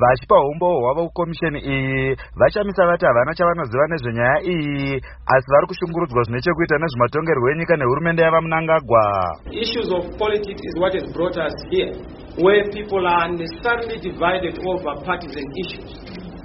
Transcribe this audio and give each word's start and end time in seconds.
vachipa 0.00 0.36
umbohwo 0.50 0.80
hwavo 0.80 1.06
kukomisheni 1.08 1.58
iyi 1.58 2.16
vachamisa 2.36 2.86
vati 2.86 3.06
havana 3.06 3.34
chavanoziva 3.34 3.86
nezvenyaya 3.86 4.38
iyi 4.42 5.02
asi 5.34 5.50
vari 5.52 5.66
kushungurudzwa 5.66 6.22
zvine 6.22 6.40
chekuita 6.40 6.78
nezvematongerwo 6.78 7.50
enyika 7.50 7.76
nehurumende 7.76 8.22
yava 8.22 8.40
munangagwa 8.40 9.02
issues 9.50 9.88
of 9.92 10.02
politics 10.18 10.62
is 10.68 10.74
what 10.82 10.92
has 10.94 11.06
brought 11.16 11.36
us 11.36 11.54
here 11.70 11.92
where 12.44 12.64
people 12.70 13.06
are 13.06 13.28
unnecessarily 13.28 13.98
divided 14.10 14.58
over 14.66 14.90
partisan 15.06 15.46
issues. 15.62 15.90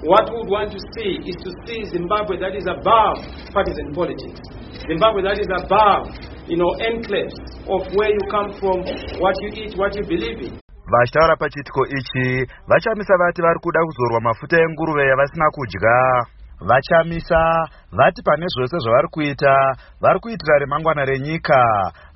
What 0.02 0.30
we 0.30 0.36
would 0.38 0.48
want 0.48 0.70
to 0.72 0.80
see 0.94 1.18
is 1.26 1.36
to 1.44 1.50
see 1.66 1.84
zimbabwe 1.90 2.38
that 2.38 2.54
is 2.54 2.64
above 2.64 3.18
partisan 3.52 3.92
politics 3.92 4.40
zimbabwe 4.86 5.22
that 5.22 5.38
is 5.38 5.50
above 5.62 6.08
you 6.48 6.56
know 6.56 6.72
enclaves 6.80 7.36
of 7.68 7.82
where 7.94 8.10
you 8.10 8.22
come 8.30 8.50
from 8.58 8.80
what 9.20 9.34
you 9.42 9.50
eat 9.54 9.76
what 9.76 9.94
you 9.94 10.04
believe 10.06 10.40
in 10.40 10.60
vachitaura 10.90 11.36
pachiitiko 11.36 11.86
ichi 11.86 12.46
vachamisa 12.68 13.14
vati 13.18 13.42
vari 13.42 13.58
kuda 13.62 13.80
kuzorwa 13.86 14.20
mafuta 14.20 14.56
enguruve 14.60 15.02
yavasina 15.06 15.50
kudya. 15.50 16.26
Vachamisa 16.68 17.40
vati 17.92 18.22
pane 18.22 18.46
zvose 18.54 18.76
zvavari 18.78 19.08
kuita 19.08 19.54
vari 20.00 20.20
kuitira 20.20 20.58
remangwana 20.58 21.04
renyika 21.04 21.60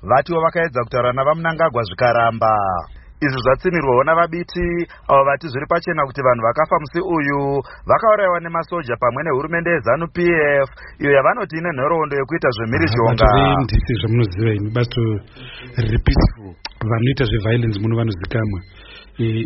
vatiwo 0.03 0.41
vakaedza 0.41 0.83
kutaura 0.83 1.13
navamunangagwa 1.13 1.83
zvikaramba. 1.83 2.53
Izvi 3.25 3.39
zvatsimirwawo 3.41 4.03
navabiti 4.03 4.67
avo 5.09 5.23
vati 5.23 5.47
zviri 5.47 5.65
pachena 5.71 6.05
kuti 6.05 6.21
vanhu 6.21 6.43
vakafa 6.47 6.75
musi 6.79 6.99
uyu 7.15 7.63
vakaurayiwa 7.89 8.39
nemasoja 8.39 8.95
pamwe 9.01 9.23
nehurumende 9.23 9.69
yezanu 9.71 10.07
p 10.15 10.17
f 10.67 10.69
iyo 10.99 11.11
yavanoti 11.11 11.57
ine 11.57 11.69
nhoroondo 11.73 12.15
yekuita 12.15 12.49
zvemhirizhonga. 12.55 13.27
Ndisi 13.63 13.93
zvamunoziva 13.99 14.51
ini 14.53 14.69
bato 14.75 15.01
riri 15.77 15.99
peaceful 16.05 16.74
vanoita 16.91 17.23
zveviolence 17.29 17.79
muno 17.81 17.95
vanozikamwa 17.99 18.59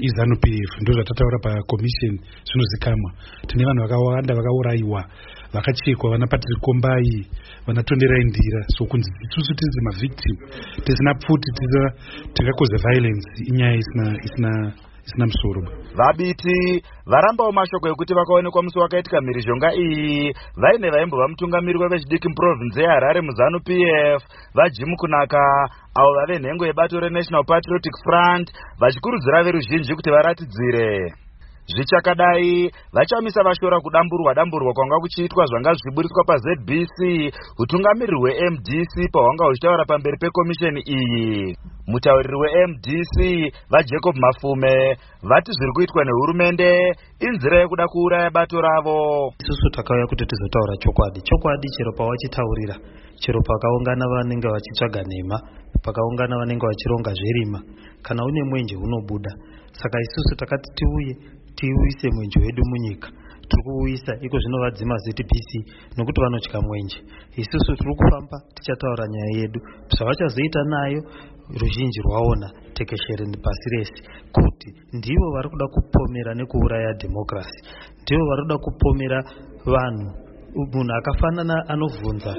izanu 0.07 0.35
p 0.41 0.45
f 0.70 0.71
ndo 0.81 0.93
zvatataura 0.93 1.38
pakommission 1.45 2.13
zvinozikamwa 2.47 3.09
tine 3.47 3.66
vanhu 3.66 3.81
vakawanda 3.84 4.35
vakaurayiwa 4.35 5.02
vakachekwa 5.53 6.11
vana 6.11 6.28
patrick 6.28 6.59
kombai 6.61 7.28
vanatonderai 7.67 8.23
ndira 8.23 8.61
so 8.78 8.86
kunzi 8.86 9.11
isusu 9.25 9.53
tisi 9.55 9.81
mavictim 9.81 10.36
tisina 10.83 11.13
pfuti 11.13 11.50
tingakoze 12.33 12.75
violence 12.86 13.28
inyaya 13.45 13.75
isina 13.75 14.06
isina 14.23 14.73
musoro 15.17 15.61
vabiti 15.95 16.83
varambawo 17.05 17.52
mashoko 17.52 17.88
ekuti 17.89 18.14
vakaonekwa 18.14 18.64
musi 18.64 18.80
wakaitika 18.80 19.22
mhirizhonga 19.22 19.73
iyi. 19.73 20.33
Vaine 20.56 20.89
vaimbova 20.89 21.28
mutungamiri 21.28 21.80
wevechidiki 21.80 22.30
muprovinzi 22.30 22.81
yeharare 22.81 23.22
muzanu 23.22 23.59
p 23.66 23.69
f 24.17 24.23
vajimu 24.56 24.95
kunaka. 24.97 25.41
Avo 25.95 26.14
vave 26.14 26.39
nhengo 26.39 26.66
yebato 26.66 27.00
renational 27.00 27.44
patriotic 27.45 27.94
front 28.03 28.52
vachikurudzira 28.80 29.44
veruzhinji 29.44 29.95
kuti 29.95 30.09
varatidzire. 30.11 31.13
Zvichakadai 31.69 32.72
vachamisa 32.94 33.44
vashora 33.44 33.80
kudamburwa 33.80 34.34
damburwa 34.34 34.73
kwanga 34.73 35.00
kuchiitwa 35.00 35.45
zvanga 35.45 35.73
zvichiburitswa 35.73 36.23
pazbc 36.23 36.97
utungamiriri 37.59 38.17
hwemdc 38.19 39.11
pahwanga 39.13 39.45
huchitaura 39.45 39.86
pamberi 39.86 40.17
pekomisheni 40.17 40.81
iyi 40.81 41.56
mutauriri 41.91 42.37
wemdc 42.43 43.15
vajacob 43.71 44.15
mafume 44.25 44.97
vati 45.29 45.51
zviri 45.57 45.71
kuitwa 45.75 46.05
nehurumende 46.05 46.69
inzira 47.27 47.59
yekuda 47.59 47.85
kuuraya 47.87 48.29
bato 48.29 48.61
ravo. 48.61 48.97
Isusu 49.41 49.69
takauya 49.75 50.05
kuti 50.07 50.25
tizotaura 50.25 50.77
chokwadi. 50.83 51.19
Chokwadi 51.21 51.67
chero 51.75 51.91
pawachitaurira 51.97 52.75
chero 53.21 53.39
pakaungana 53.41 54.05
vanenge 54.13 54.47
vachitsvaga 54.47 55.01
nhema 55.03 55.37
pakaungana 55.83 56.37
vanenge 56.39 56.65
vachironga 56.67 57.11
zverima. 57.13 57.59
Kana 58.01 58.23
une 58.23 58.43
mwenje 58.49 58.75
unobuda. 58.75 59.31
Saka 59.71 59.97
isusu 60.01 60.35
takati 60.35 60.69
tiuye 60.77 61.13
tiuise 61.55 62.07
mwenje 62.15 62.39
wedu 62.39 62.63
munyika. 62.69 63.09
Tiri 63.49 63.63
kuuisa 63.63 64.13
iko 64.21 64.37
zvinovadzima 64.39 64.95
ztbc 64.97 65.51
nokuti 65.97 66.21
vanotya 66.21 66.61
mwenje. 66.61 66.97
Isusu 67.41 67.75
tiri 67.75 67.95
kufamba 67.95 68.37
tichataura 68.55 69.07
nyaya 69.07 69.39
yedu. 69.39 69.59
Zvavachazoita 69.97 70.63
nayo 70.63 71.01
ruzhinji 71.61 71.99
rwaona 72.05 72.47
tekeshere 72.73 73.25
pasi 73.43 73.67
rese 73.73 73.93
kuti 74.35 74.69
ndivo 74.93 75.25
vari 75.33 75.49
kuda 75.49 75.65
kupomera 75.75 76.33
nekuuraya 76.35 76.93
dhemokirasi 76.99 77.59
ndivo 78.03 78.23
vari 78.29 78.41
kuda 78.43 78.57
kupomera 78.57 79.19
vanhu 79.65 80.07
munhu 80.73 80.93
akafanana 80.99 81.55
anovhunza 81.67 82.35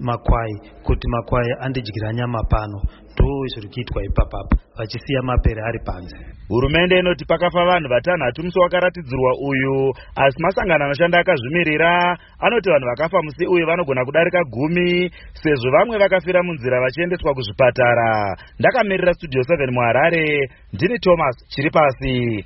makwai 0.00 0.54
kuti 0.82 1.08
makwai 1.08 1.50
andidyira 1.60 2.12
nyama 2.12 2.42
pano 2.50 2.78
ndo 3.16 3.46
zviri 3.52 3.68
kuitwa 3.68 4.04
ipapapa 4.04 4.56
vachisiya 4.76 5.22
mapere 5.22 5.60
ari 5.68 5.80
panze. 5.86 6.16
Hurumende 6.48 6.98
inoti 6.98 7.24
pakafa 7.24 7.64
vanhu 7.64 7.88
vatanhatu 7.88 8.42
musi 8.42 8.58
wakaratidzirwa 8.58 9.32
uyu 9.48 9.94
asi 10.16 10.42
masangano 10.42 10.84
anoshanda 10.84 11.18
akazvimirira 11.18 12.18
anoti 12.38 12.70
vanhu 12.70 12.86
vakafa 12.86 13.22
musi 13.22 13.46
uyu 13.46 13.66
vanogona 13.66 14.04
kudarika 14.04 14.44
gumi 14.44 15.10
sezvo 15.42 15.70
vamwe 15.70 15.98
vakafira 15.98 16.42
munzira 16.42 16.80
vachiendeswa 16.80 17.34
kuzvipatara. 17.34 18.36
Ndakamirira 18.58 19.14
studio 19.14 19.42
7 19.42 19.72
muharare 19.72 20.50
ndini 20.72 20.98
thomas 20.98 21.36
chiri 21.48 21.70
pasi 21.70 22.44